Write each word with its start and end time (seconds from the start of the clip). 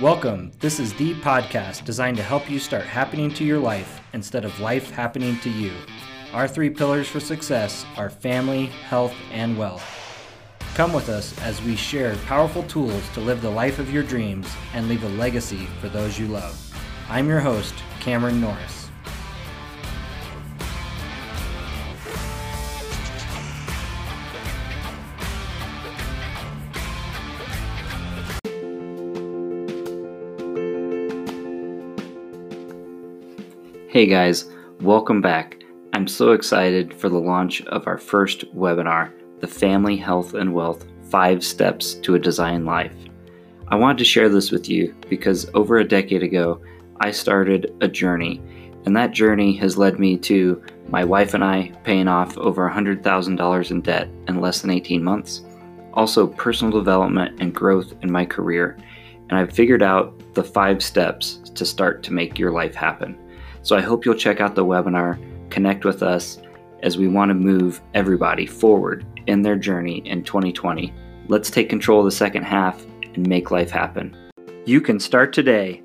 Welcome. 0.00 0.50
This 0.60 0.80
is 0.80 0.94
the 0.94 1.12
podcast 1.16 1.84
designed 1.84 2.16
to 2.16 2.22
help 2.22 2.50
you 2.50 2.58
start 2.58 2.84
happening 2.84 3.34
to 3.34 3.44
your 3.44 3.58
life 3.58 4.00
instead 4.14 4.46
of 4.46 4.58
life 4.58 4.90
happening 4.90 5.38
to 5.40 5.50
you. 5.50 5.74
Our 6.32 6.48
three 6.48 6.70
pillars 6.70 7.06
for 7.06 7.20
success 7.20 7.84
are 7.98 8.08
family, 8.08 8.68
health, 8.88 9.12
and 9.30 9.58
wealth. 9.58 9.84
Come 10.72 10.94
with 10.94 11.10
us 11.10 11.38
as 11.42 11.60
we 11.60 11.76
share 11.76 12.16
powerful 12.24 12.62
tools 12.62 13.06
to 13.10 13.20
live 13.20 13.42
the 13.42 13.50
life 13.50 13.78
of 13.78 13.92
your 13.92 14.02
dreams 14.02 14.50
and 14.72 14.88
leave 14.88 15.04
a 15.04 15.08
legacy 15.10 15.66
for 15.82 15.90
those 15.90 16.18
you 16.18 16.28
love. 16.28 16.58
I'm 17.10 17.28
your 17.28 17.40
host, 17.40 17.74
Cameron 18.00 18.40
Norris. 18.40 18.79
Hey 33.90 34.06
guys, 34.06 34.44
welcome 34.82 35.20
back. 35.20 35.64
I'm 35.94 36.06
so 36.06 36.30
excited 36.30 36.94
for 36.94 37.08
the 37.08 37.18
launch 37.18 37.60
of 37.62 37.88
our 37.88 37.98
first 37.98 38.44
webinar, 38.54 39.10
The 39.40 39.48
Family 39.48 39.96
Health 39.96 40.34
and 40.34 40.54
Wealth 40.54 40.86
5 41.10 41.42
Steps 41.42 41.94
to 41.94 42.14
a 42.14 42.18
Design 42.20 42.64
Life. 42.64 42.94
I 43.66 43.74
wanted 43.74 43.98
to 43.98 44.04
share 44.04 44.28
this 44.28 44.52
with 44.52 44.68
you 44.68 44.94
because 45.08 45.50
over 45.54 45.78
a 45.78 45.84
decade 45.84 46.22
ago, 46.22 46.62
I 47.00 47.10
started 47.10 47.74
a 47.80 47.88
journey, 47.88 48.40
and 48.84 48.96
that 48.96 49.10
journey 49.10 49.56
has 49.56 49.76
led 49.76 49.98
me 49.98 50.16
to 50.18 50.64
my 50.86 51.02
wife 51.02 51.34
and 51.34 51.42
I 51.42 51.72
paying 51.82 52.06
off 52.06 52.38
over 52.38 52.70
$100,000 52.70 53.70
in 53.72 53.80
debt 53.80 54.08
in 54.28 54.40
less 54.40 54.60
than 54.60 54.70
18 54.70 55.02
months, 55.02 55.42
also 55.94 56.28
personal 56.28 56.78
development 56.78 57.40
and 57.40 57.52
growth 57.52 57.92
in 58.02 58.12
my 58.12 58.24
career, 58.24 58.78
and 59.28 59.36
I've 59.36 59.50
figured 59.50 59.82
out 59.82 60.16
the 60.34 60.44
five 60.44 60.80
steps 60.80 61.40
to 61.56 61.66
start 61.66 62.04
to 62.04 62.12
make 62.12 62.38
your 62.38 62.52
life 62.52 62.76
happen. 62.76 63.18
So 63.62 63.76
I 63.76 63.80
hope 63.80 64.04
you'll 64.04 64.14
check 64.14 64.40
out 64.40 64.54
the 64.54 64.64
webinar, 64.64 65.18
connect 65.50 65.84
with 65.84 66.02
us 66.02 66.40
as 66.82 66.96
we 66.96 67.08
want 67.08 67.28
to 67.28 67.34
move 67.34 67.80
everybody 67.94 68.46
forward 68.46 69.04
in 69.26 69.42
their 69.42 69.56
journey 69.56 69.98
in 70.06 70.24
2020. 70.24 70.92
Let's 71.28 71.50
take 71.50 71.68
control 71.68 72.00
of 72.00 72.06
the 72.06 72.10
second 72.10 72.44
half 72.44 72.84
and 73.14 73.26
make 73.26 73.50
life 73.50 73.70
happen. 73.70 74.16
You 74.64 74.80
can 74.80 74.98
start 74.98 75.32
today 75.32 75.82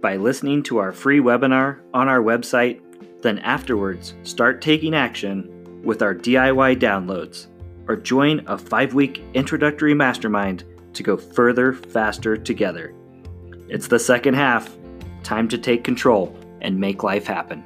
by 0.00 0.16
listening 0.16 0.62
to 0.64 0.78
our 0.78 0.92
free 0.92 1.20
webinar 1.20 1.80
on 1.92 2.08
our 2.08 2.20
website, 2.20 2.80
then 3.22 3.38
afterwards 3.40 4.14
start 4.22 4.62
taking 4.62 4.94
action 4.94 5.82
with 5.84 6.02
our 6.02 6.14
DIY 6.14 6.80
downloads 6.80 7.48
or 7.86 7.96
join 7.96 8.42
a 8.46 8.56
five 8.56 8.94
week 8.94 9.22
introductory 9.34 9.94
mastermind 9.94 10.64
to 10.94 11.02
go 11.02 11.16
further, 11.16 11.72
faster 11.72 12.36
together. 12.36 12.94
It's 13.68 13.88
the 13.88 13.98
second 13.98 14.34
half. 14.34 14.76
Time 15.22 15.48
to 15.48 15.58
take 15.58 15.84
control 15.84 16.34
and 16.60 16.78
make 16.78 17.02
life 17.02 17.26
happen. 17.26 17.62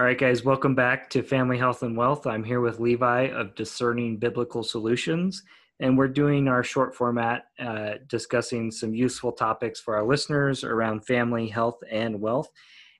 All 0.00 0.06
right, 0.06 0.16
guys, 0.16 0.42
welcome 0.42 0.74
back 0.74 1.10
to 1.10 1.22
Family 1.22 1.58
Health 1.58 1.82
and 1.82 1.94
Wealth. 1.94 2.26
I'm 2.26 2.42
here 2.42 2.62
with 2.62 2.80
Levi 2.80 3.24
of 3.28 3.54
Discerning 3.54 4.16
Biblical 4.16 4.62
Solutions, 4.62 5.42
and 5.78 5.98
we're 5.98 6.08
doing 6.08 6.48
our 6.48 6.62
short 6.62 6.94
format 6.94 7.44
uh, 7.58 7.96
discussing 8.06 8.70
some 8.70 8.94
useful 8.94 9.30
topics 9.30 9.78
for 9.78 9.94
our 9.96 10.06
listeners 10.06 10.64
around 10.64 11.04
family, 11.04 11.48
health, 11.48 11.78
and 11.90 12.18
wealth. 12.18 12.48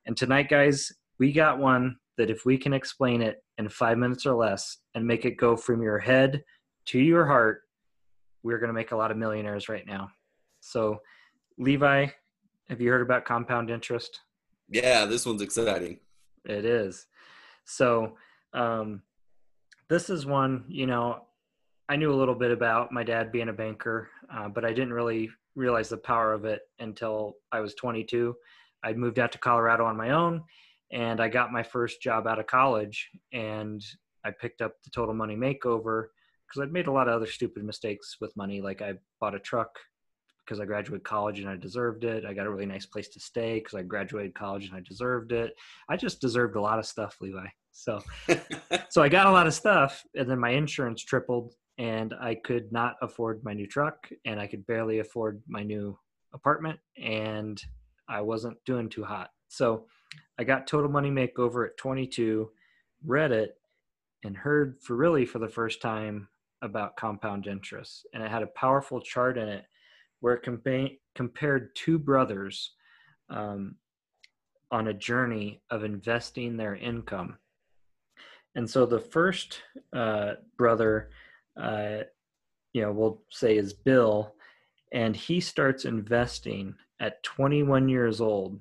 And 0.05 0.15
tonight, 0.15 0.51
guys, 0.51 0.93
we 1.19 1.33
got 1.33 1.59
one 1.59 1.97
that 2.19 2.29
if 2.29 2.45
we 2.45 2.59
can 2.59 2.75
explain 2.75 3.23
it 3.23 3.43
in 3.57 3.71
five 3.71 3.97
minutes 3.97 4.27
or 4.27 4.35
less 4.35 4.77
and 4.95 5.07
make 5.07 5.25
it 5.25 5.39
go 5.39 5.57
from 5.57 5.81
your 5.81 5.99
head 5.99 6.45
to 6.89 6.99
your 6.99 7.25
heart, 7.25 7.63
we're 8.43 8.59
going 8.59 8.69
to 8.69 8.75
make 8.75 8.93
a 8.93 8.97
lot 8.97 9.11
of 9.11 9.17
millionaires 9.17 9.71
right 9.71 9.87
now. 9.87 10.11
So, 10.61 11.01
Levi, 11.59 12.07
have 12.69 12.81
you 12.81 12.91
heard 12.91 13.03
about 13.03 13.25
compound 13.25 13.71
interest? 13.71 14.21
Yeah, 14.69 15.05
this 15.07 15.27
one's 15.27 15.43
exciting. 15.43 15.99
It 16.45 16.65
is. 16.65 17.07
So, 17.65 18.17
um, 18.53 19.03
this 19.89 20.09
is 20.09 20.25
one, 20.25 20.65
you 20.69 20.87
know, 20.87 21.25
I 21.89 21.97
knew 21.97 22.13
a 22.13 22.15
little 22.15 22.37
bit 22.37 22.53
about 22.53 22.93
my 22.93 23.03
dad 23.03 23.33
being 23.33 23.49
a 23.49 23.53
banker, 23.53 24.09
uh, 24.33 24.49
but 24.49 24.65
I 24.65 24.69
didn't 24.69 24.93
really 24.93 25.29
realize 25.57 25.89
the 25.89 25.97
power 25.97 26.33
of 26.33 26.45
it 26.45 26.61
until 26.79 27.35
I 27.51 27.59
was 27.59 27.75
22. 27.75 28.35
I'd 28.85 28.97
moved 28.97 29.19
out 29.19 29.33
to 29.33 29.39
Colorado 29.39 29.85
on 29.85 29.97
my 29.97 30.11
own 30.11 30.43
and 30.93 31.21
I 31.21 31.29
got 31.29 31.53
my 31.53 31.65
first 31.65 32.01
job 32.01 32.29
out 32.29 32.39
of 32.39 32.47
college 32.47 33.11
and 33.33 33.85
I 34.25 34.31
picked 34.31 34.63
up 34.63 34.75
the 34.85 34.91
total 34.91 35.15
money 35.15 35.35
makeover 35.35 36.07
because 36.47 36.63
I'd 36.63 36.73
made 36.73 36.87
a 36.87 36.93
lot 36.93 37.09
of 37.09 37.15
other 37.15 37.27
stupid 37.27 37.65
mistakes 37.65 38.17
with 38.21 38.37
money. 38.37 38.61
Like 38.61 38.83
I 38.83 38.95
bought 39.21 39.35
a 39.35 39.41
truck 39.41 39.71
because 40.45 40.61
I 40.61 40.65
graduated 40.65 41.05
college 41.05 41.41
and 41.41 41.49
I 41.49 41.57
deserved 41.57 42.05
it. 42.05 42.25
I 42.25 42.35
got 42.35 42.47
a 42.47 42.51
really 42.51 42.67
nice 42.67 42.87
place 42.87 43.09
to 43.09 43.21
stay 43.21 43.55
because 43.55 43.75
I 43.75 43.83
graduated 43.83 44.35
college 44.35 44.67
and 44.67 44.77
I 44.77 44.81
deserved 44.81 45.33
it. 45.33 45.55
I 45.89 45.97
just 45.97 46.21
deserved 46.21 46.57
a 46.57 46.61
lot 46.61 46.79
of 46.79 46.87
stuff, 46.87 47.17
Levi. 47.21 47.47
So, 47.73 48.03
so 48.91 49.03
I 49.03 49.09
got 49.09 49.27
a 49.27 49.31
lot 49.31 49.47
of 49.47 49.55
stuff, 49.55 50.05
and 50.15 50.29
then 50.29 50.39
my 50.39 50.51
insurance 50.51 51.03
tripled, 51.03 51.55
and 51.79 52.15
I 52.21 52.35
could 52.35 52.73
not 52.73 52.97
afford 53.01 53.43
my 53.45 53.55
new 53.55 53.67
truck, 53.67 54.09
and 54.25 54.41
I 54.41 54.47
could 54.47 54.67
barely 54.67 54.99
afford 54.99 55.43
my 55.49 55.63
new 55.63 55.99
apartment, 56.35 56.79
and 57.03 57.61
I 58.09 58.21
wasn't 58.21 58.59
doing 58.67 58.89
too 58.89 59.05
hot. 59.05 59.31
So, 59.49 59.87
I 60.39 60.45
got 60.45 60.67
Total 60.67 60.91
Money 60.91 61.11
Makeover 61.11 61.67
at 61.67 61.77
22, 61.77 62.51
read 63.07 63.31
it, 63.31 63.55
and 64.25 64.37
heard 64.37 64.79
for 64.83 64.97
really 64.97 65.25
for 65.25 65.39
the 65.39 65.49
first 65.49 65.81
time 65.81 66.29
about 66.63 66.97
compound 66.97 67.47
interest, 67.47 68.07
and 68.13 68.23
it 68.23 68.31
had 68.31 68.43
a 68.43 68.49
powerful 68.49 69.01
chart 69.01 69.39
in 69.39 69.49
it 69.49 69.65
where 70.21 70.35
it 70.35 70.45
compa- 70.45 70.99
compared 71.15 71.75
two 71.75 71.99
brothers 71.99 72.73
um, 73.29 73.77
on 74.71 74.89
a 74.89 74.95
journey 74.95 75.63
of 75.71 75.85
investing 75.85 76.57
their 76.57 76.77
income. 76.77 77.37
And 78.55 78.69
so 78.69 78.87
the 78.87 79.01
first 79.01 79.63
uh, 79.95 80.35
brother, 80.57 81.11
uh, 81.61 81.99
you 82.73 82.83
know, 82.83 82.93
we'll 82.93 83.23
say 83.31 83.57
is 83.57 83.73
Bill, 83.73 84.35
and 84.93 85.15
he 85.15 85.41
starts 85.41 85.85
investing 85.85 86.75
at 87.01 87.23
21 87.23 87.89
years 87.89 88.21
old, 88.21 88.61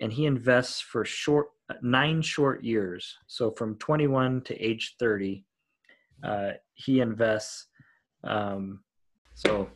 and 0.00 0.12
he 0.12 0.26
invests 0.26 0.80
for 0.80 1.04
short 1.04 1.48
nine 1.80 2.20
short 2.20 2.62
years. 2.62 3.16
So 3.26 3.50
from 3.50 3.76
21 3.76 4.42
to 4.42 4.60
age 4.60 4.96
30, 4.98 5.44
uh, 6.22 6.50
he 6.74 7.00
invests. 7.00 7.66
Um, 8.24 8.80
so 9.34 9.68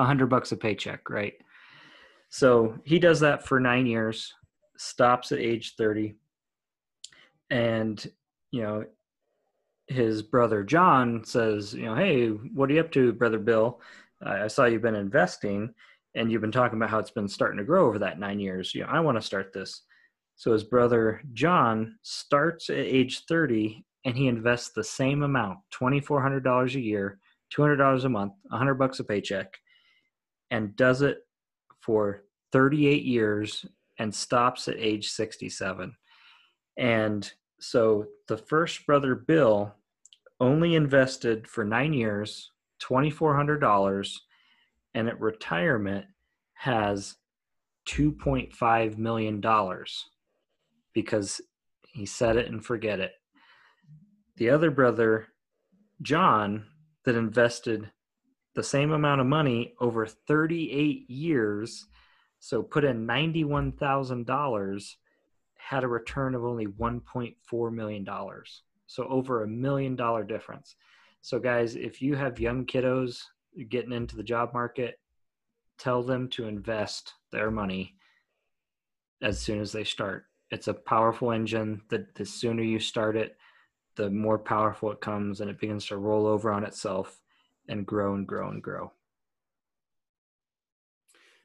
a 0.00 0.04
hundred 0.04 0.26
bucks 0.26 0.50
a 0.50 0.56
paycheck, 0.56 1.10
right? 1.10 1.34
So 2.30 2.78
he 2.84 2.98
does 2.98 3.20
that 3.20 3.46
for 3.46 3.60
nine 3.60 3.86
years, 3.86 4.32
stops 4.78 5.30
at 5.30 5.38
age 5.38 5.74
30. 5.76 6.14
And, 7.50 8.10
you 8.50 8.62
know, 8.62 8.84
his 9.88 10.22
brother 10.22 10.62
John 10.62 11.24
says, 11.24 11.74
you 11.74 11.84
know, 11.84 11.94
hey, 11.94 12.28
what 12.28 12.70
are 12.70 12.74
you 12.74 12.80
up 12.80 12.92
to, 12.92 13.12
brother 13.12 13.38
Bill? 13.38 13.80
I 14.24 14.46
saw 14.46 14.64
you've 14.64 14.82
been 14.82 14.94
investing 14.94 15.74
and 16.14 16.30
you've 16.30 16.40
been 16.40 16.52
talking 16.52 16.78
about 16.78 16.90
how 16.90 16.98
it's 16.98 17.10
been 17.10 17.28
starting 17.28 17.58
to 17.58 17.64
grow 17.64 17.86
over 17.86 17.98
that 17.98 18.18
nine 18.18 18.38
years. 18.38 18.74
You 18.74 18.82
know, 18.82 18.88
I 18.88 19.00
want 19.00 19.18
to 19.18 19.26
start 19.26 19.52
this. 19.52 19.82
So 20.36 20.52
his 20.52 20.64
brother 20.64 21.20
John 21.34 21.96
starts 22.02 22.70
at 22.70 22.76
age 22.76 23.24
30 23.26 23.84
and 24.06 24.16
he 24.16 24.28
invests 24.28 24.70
the 24.70 24.84
same 24.84 25.22
amount, 25.22 25.58
$2,400 25.74 26.74
a 26.74 26.80
year, 26.80 27.18
$200 27.54 28.04
a 28.04 28.08
month, 28.08 28.32
100 28.48 28.74
bucks 28.74 29.00
a 29.00 29.04
paycheck 29.04 29.58
and 30.50 30.76
does 30.76 31.02
it 31.02 31.26
for 31.80 32.24
38 32.52 33.04
years 33.04 33.66
and 33.98 34.14
stops 34.14 34.68
at 34.68 34.76
age 34.78 35.10
67. 35.10 35.94
And 36.76 37.32
so 37.60 38.06
the 38.28 38.36
first 38.36 38.86
brother, 38.86 39.14
Bill, 39.14 39.74
only 40.40 40.74
invested 40.74 41.46
for 41.46 41.64
nine 41.64 41.92
years, 41.92 42.50
$2,400, 42.82 44.16
and 44.94 45.08
at 45.08 45.20
retirement 45.20 46.06
has 46.54 47.16
$2.5 47.88 48.98
million 48.98 49.42
because 50.94 51.40
he 51.88 52.06
said 52.06 52.36
it 52.36 52.48
and 52.48 52.64
forget 52.64 53.00
it. 53.00 53.12
The 54.36 54.50
other 54.50 54.70
brother, 54.70 55.28
John, 56.00 56.64
that 57.04 57.16
invested 57.16 57.90
the 58.54 58.62
same 58.62 58.92
amount 58.92 59.20
of 59.20 59.26
money 59.26 59.74
over 59.80 60.06
38 60.06 61.08
years, 61.08 61.86
so 62.38 62.62
put 62.62 62.84
in 62.84 63.06
$91,000, 63.06 64.94
had 65.56 65.84
a 65.84 65.88
return 65.88 66.34
of 66.34 66.44
only 66.44 66.66
$1.4 66.66 67.72
million. 67.72 68.08
So 68.86 69.06
over 69.08 69.42
a 69.44 69.48
million 69.48 69.94
dollar 69.94 70.24
difference. 70.24 70.74
So, 71.22 71.38
guys, 71.38 71.76
if 71.76 72.00
you 72.00 72.16
have 72.16 72.40
young 72.40 72.64
kiddos 72.64 73.22
getting 73.68 73.92
into 73.92 74.16
the 74.16 74.22
job 74.22 74.52
market, 74.52 74.98
tell 75.78 76.02
them 76.02 76.28
to 76.30 76.46
invest 76.46 77.14
their 77.30 77.50
money 77.50 77.94
as 79.22 79.38
soon 79.38 79.60
as 79.60 79.70
they 79.70 79.84
start. 79.84 80.24
It's 80.50 80.66
a 80.66 80.74
powerful 80.74 81.30
engine 81.30 81.82
that 81.90 82.14
the 82.14 82.24
sooner 82.24 82.62
you 82.62 82.80
start 82.80 83.16
it, 83.16 83.36
the 83.96 84.10
more 84.10 84.38
powerful 84.38 84.90
it 84.90 85.00
comes 85.00 85.40
and 85.40 85.50
it 85.50 85.60
begins 85.60 85.86
to 85.86 85.98
roll 85.98 86.26
over 86.26 86.50
on 86.50 86.64
itself 86.64 87.19
and 87.70 87.86
grow 87.86 88.14
and 88.14 88.26
grow 88.26 88.50
and 88.50 88.62
grow. 88.62 88.92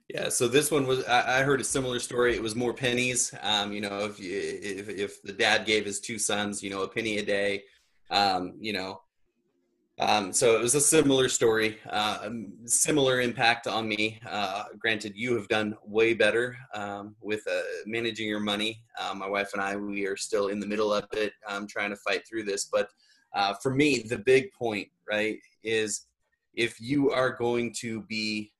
Yeah, 0.10 0.30
so 0.30 0.48
this 0.48 0.69
one 0.69 0.86
was 0.86 1.04
I, 1.06 1.42
heard 1.42 1.62
a 1.62 1.63
similar 1.63 2.00
story. 2.00 2.36
It 2.36 2.44
was 2.44 2.56
more 2.56 2.74
pennies. 2.74 3.33
Um, 3.42 3.74
you 3.74 3.81
know, 3.81 4.06
if, 4.06 4.19
if 4.19 4.88
if 4.89 5.22
the 5.24 5.33
dad 5.33 5.66
gave 5.66 5.83
his 5.86 6.00
two 6.00 6.19
sons, 6.19 6.62
you 6.62 6.69
know, 6.69 6.83
a 6.83 6.88
penny 6.88 7.18
a 7.18 7.25
day, 7.25 7.63
um, 8.12 8.54
you 8.60 8.72
know, 8.72 9.01
um, 9.98 10.33
so 10.33 10.56
it 10.57 10.62
was 10.62 10.75
a 10.75 10.81
similar 10.81 11.27
story, 11.27 11.80
uh, 11.89 12.30
similar 12.66 13.21
impact 13.21 13.66
on 13.66 13.88
me. 13.88 14.19
Uh, 14.30 14.66
granted, 14.78 15.13
you 15.16 15.36
have 15.38 15.48
done 15.48 15.75
way 15.83 16.13
better 16.13 16.57
um, 16.74 17.16
with 17.21 17.42
uh, 17.50 17.62
managing 17.86 18.28
your 18.28 18.42
money. 18.42 18.83
Uh, 19.00 19.16
my 19.16 19.28
wife 19.28 19.51
and 19.54 19.62
I, 19.62 19.75
we 19.75 20.06
are 20.06 20.18
still 20.18 20.50
in 20.50 20.60
the 20.60 20.68
middle 20.68 20.94
of 20.94 21.06
it, 21.13 21.31
um, 21.48 21.66
trying 21.66 21.92
to 21.92 21.95
fight 21.95 22.28
through 22.28 22.44
this. 22.44 22.66
But 22.66 22.89
uh, 23.33 23.54
for 23.56 23.74
me, 23.74 24.00
the 24.00 24.18
big 24.18 24.51
point, 24.51 24.89
right, 25.10 25.39
is 25.63 26.07
if 26.56 26.80
you 26.80 27.12
are 27.12 27.31
going 27.31 27.74
to 27.80 28.02
be 28.02 28.52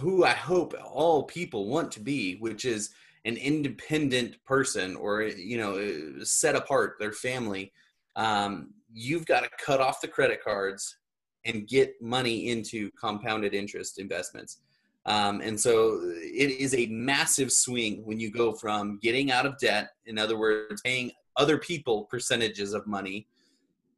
who 0.00 0.24
I 0.24 0.32
hope 0.32 0.74
all 0.84 1.22
people 1.24 1.68
want 1.68 1.92
to 1.92 2.00
be, 2.00 2.36
which 2.36 2.64
is 2.64 2.90
an 3.24 3.36
independent 3.36 4.42
person 4.44 4.96
or 4.96 5.22
you 5.22 5.58
know 5.58 6.22
set 6.22 6.54
apart 6.54 6.96
their 6.98 7.12
family. 7.12 7.72
Um, 8.14 8.70
you've 8.92 9.26
got 9.26 9.42
to 9.42 9.50
cut 9.64 9.80
off 9.80 10.00
the 10.00 10.08
credit 10.08 10.42
cards 10.42 10.96
and 11.44 11.68
get 11.68 12.00
money 12.00 12.48
into 12.48 12.90
compounded 12.92 13.54
interest 13.54 13.98
investments. 13.98 14.58
Um, 15.04 15.40
and 15.40 15.60
so 15.60 16.00
it 16.02 16.50
is 16.50 16.74
a 16.74 16.86
massive 16.86 17.52
swing 17.52 18.02
when 18.04 18.18
you 18.18 18.30
go 18.30 18.52
from 18.52 18.98
getting 19.00 19.30
out 19.30 19.46
of 19.46 19.56
debt, 19.58 19.90
in 20.06 20.18
other 20.18 20.36
words, 20.36 20.80
paying 20.82 21.12
other 21.36 21.58
people 21.58 22.04
percentages 22.04 22.72
of 22.72 22.86
money, 22.86 23.28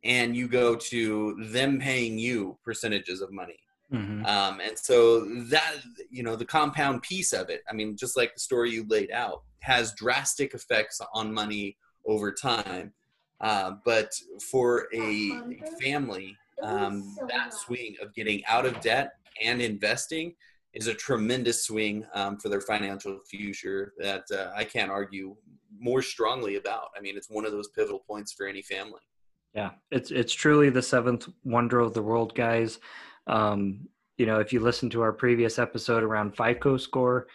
and 0.05 0.37
you 0.37 0.49
go 0.49 0.77
to 0.77 1.37
them 1.51 1.79
paying 1.79 2.19
you 2.19 2.57
percentages 2.65 3.21
of 3.21 3.33
money. 3.33 3.59
Mm-hmm. 3.93 4.27
Um, 4.27 4.61
and 4.61 4.79
so 4.79 5.25
that, 5.47 5.77
you 6.11 6.23
know, 6.23 6.37
the 6.37 6.45
compound 6.45 7.03
piece 7.03 7.33
of 7.33 7.49
it, 7.49 7.63
I 7.71 7.73
mean, 7.73 7.97
just 7.97 8.17
like 8.17 8.35
the 8.35 8.41
story 8.41 8.71
you 8.71 8.87
laid 8.89 9.11
out, 9.11 9.43
has 9.61 9.95
drastic 9.95 10.55
effects 10.55 11.01
on 11.15 11.33
money 11.33 11.77
over 12.07 12.33
time. 12.33 12.93
Uh, 13.41 13.73
but 13.85 14.11
for 14.51 14.89
a, 14.93 15.41
family, 15.81 16.37
um, 16.63 17.17
that 17.29 17.55
swing 17.55 17.95
of 18.03 18.15
getting 18.15 18.45
out 18.47 18.67
of 18.67 18.81
debt 18.81 19.13
and 19.43 19.63
investing 19.63 20.35
is 20.75 20.87
a 20.87 20.95
tremendous 20.95 21.65
swing 21.65 22.05
um, 22.15 22.39
for 22.39 22.49
their 22.49 22.61
financial 22.61 23.19
future 23.31 23.95
that 23.99 24.25
uh, 24.33 24.51
I 24.55 24.65
can't 24.65 24.91
argue 24.91 25.37
more 25.79 26.03
strongly 26.03 26.57
about. 26.57 26.89
I 26.97 27.01
mean, 27.01 27.17
it's 27.17 27.31
one 27.31 27.47
of 27.47 27.53
those 27.53 27.69
pivotal 27.69 28.01
points 28.07 28.33
for 28.33 28.47
any 28.47 28.63
family. 28.63 29.01
Yeah, 29.55 29.71
it's 29.91 30.11
it's 30.11 30.33
truly 30.33 30.71
the 30.71 30.83
seventh 30.83 31.29
wonder 31.45 31.81
of 31.81 31.95
the 31.95 32.03
world, 32.03 32.35
guys. 32.35 32.79
Um, 33.27 33.89
you 34.17 34.27
know, 34.27 34.41
if 34.41 34.53
you 34.53 34.61
listen 34.61 34.91
to 34.91 35.03
our 35.03 35.13
previous 35.13 35.59
episode 35.59 36.03
around 36.03 36.37
FICO 36.37 36.77
score, 36.77 37.29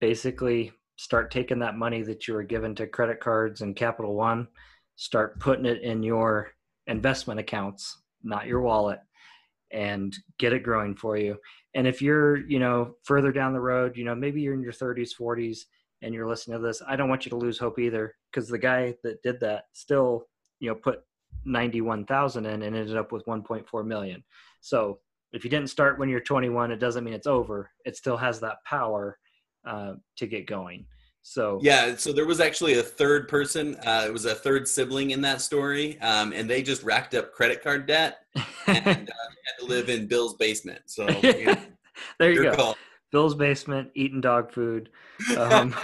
basically 0.00 0.72
start 0.96 1.30
taking 1.30 1.58
that 1.60 1.76
money 1.76 2.02
that 2.02 2.26
you 2.26 2.34
were 2.34 2.42
given 2.42 2.74
to 2.76 2.86
credit 2.86 3.20
cards 3.20 3.60
and 3.60 3.76
Capital 3.76 4.14
One, 4.14 4.48
start 4.96 5.38
putting 5.40 5.66
it 5.66 5.82
in 5.82 6.02
your 6.02 6.52
investment 6.86 7.40
accounts, 7.40 7.98
not 8.22 8.46
your 8.46 8.60
wallet, 8.60 9.00
and 9.70 10.14
get 10.38 10.52
it 10.52 10.62
growing 10.62 10.94
for 10.94 11.16
you. 11.16 11.36
And 11.74 11.86
if 11.86 12.00
you're, 12.00 12.36
you 12.46 12.58
know, 12.58 12.94
further 13.02 13.32
down 13.32 13.52
the 13.52 13.60
road, 13.60 13.96
you 13.96 14.04
know, 14.04 14.14
maybe 14.14 14.40
you're 14.40 14.54
in 14.54 14.62
your 14.62 14.72
30s, 14.72 15.10
40s, 15.18 15.60
and 16.02 16.14
you're 16.14 16.28
listening 16.28 16.58
to 16.58 16.64
this, 16.64 16.82
I 16.86 16.96
don't 16.96 17.08
want 17.08 17.26
you 17.26 17.30
to 17.30 17.36
lose 17.36 17.58
hope 17.58 17.78
either, 17.78 18.14
because 18.30 18.48
the 18.48 18.58
guy 18.58 18.94
that 19.02 19.22
did 19.22 19.40
that 19.40 19.64
still, 19.72 20.26
you 20.60 20.68
know, 20.68 20.74
put 20.76 21.00
91,000 21.44 22.46
in 22.46 22.62
and 22.62 22.76
ended 22.76 22.96
up 22.96 23.12
with 23.12 23.24
1.4 23.26 23.86
million. 23.86 24.22
So 24.60 25.00
if 25.32 25.44
you 25.44 25.50
didn't 25.50 25.68
start 25.68 25.98
when 25.98 26.08
you're 26.08 26.20
21, 26.20 26.70
it 26.70 26.76
doesn't 26.76 27.04
mean 27.04 27.14
it's 27.14 27.26
over. 27.26 27.70
It 27.84 27.96
still 27.96 28.16
has 28.16 28.40
that 28.40 28.58
power 28.64 29.18
uh, 29.66 29.94
to 30.16 30.26
get 30.26 30.46
going. 30.46 30.86
So 31.26 31.58
yeah, 31.62 31.96
so 31.96 32.12
there 32.12 32.26
was 32.26 32.38
actually 32.38 32.78
a 32.78 32.82
third 32.82 33.28
person. 33.28 33.76
Uh, 33.76 34.04
it 34.06 34.12
was 34.12 34.26
a 34.26 34.34
third 34.34 34.68
sibling 34.68 35.12
in 35.12 35.22
that 35.22 35.40
story, 35.40 35.98
um, 36.02 36.34
and 36.34 36.48
they 36.48 36.62
just 36.62 36.82
racked 36.82 37.14
up 37.14 37.32
credit 37.32 37.62
card 37.62 37.86
debt 37.86 38.18
and 38.66 38.86
uh, 38.86 38.90
had 38.94 39.06
to 39.60 39.64
live 39.64 39.88
in 39.88 40.06
Bill's 40.06 40.34
basement. 40.34 40.82
So 40.84 41.08
you 41.22 41.46
know, 41.46 41.56
there 42.18 42.30
you 42.30 42.42
go. 42.42 42.54
Call. 42.54 42.76
Bill's 43.10 43.34
basement, 43.34 43.90
eating 43.94 44.20
dog 44.20 44.52
food. 44.52 44.90
Um, 45.38 45.74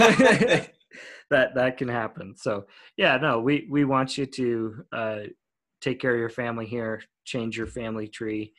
that 1.31 1.55
that 1.55 1.79
can 1.79 1.89
happen. 1.89 2.35
So 2.37 2.67
yeah, 2.97 3.17
no, 3.17 3.41
we 3.41 3.67
we 3.71 3.85
want 3.85 4.19
you 4.19 4.27
to 4.27 4.85
uh, 4.93 5.19
take 5.81 6.01
care 6.01 6.15
of 6.15 6.21
your 6.21 6.29
family 6.29 6.67
here, 6.67 7.03
change 7.25 7.57
your 7.57 7.67
family 7.67 8.09
tree. 8.09 8.53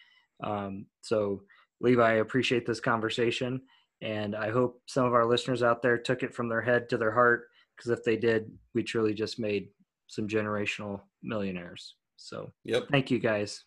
Um, 0.43 0.85
so, 1.01 1.41
Levi, 1.79 2.07
I 2.07 2.15
appreciate 2.15 2.65
this 2.65 2.79
conversation. 2.79 3.61
And 4.01 4.35
I 4.35 4.49
hope 4.49 4.81
some 4.87 5.05
of 5.05 5.13
our 5.13 5.25
listeners 5.25 5.61
out 5.61 5.81
there 5.81 5.97
took 5.97 6.23
it 6.23 6.33
from 6.33 6.49
their 6.49 6.61
head 6.61 6.89
to 6.89 6.97
their 6.97 7.11
heart, 7.11 7.49
because 7.75 7.91
if 7.91 8.03
they 8.03 8.17
did, 8.17 8.51
we 8.73 8.83
truly 8.83 9.13
just 9.13 9.39
made 9.39 9.69
some 10.07 10.27
generational 10.27 11.01
millionaires. 11.21 11.95
So, 12.17 12.51
yep. 12.63 12.87
thank 12.91 13.11
you 13.11 13.19
guys. 13.19 13.63